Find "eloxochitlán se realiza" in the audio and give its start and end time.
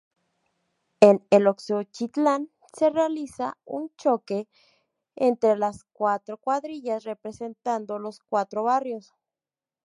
1.29-3.59